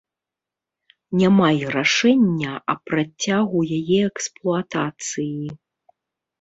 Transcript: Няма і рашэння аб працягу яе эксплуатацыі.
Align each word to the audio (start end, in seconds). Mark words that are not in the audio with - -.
Няма 1.19 1.49
і 1.57 1.61
рашэння 1.75 2.51
аб 2.75 2.79
працягу 2.93 3.59
яе 3.79 4.01
эксплуатацыі. 4.09 5.41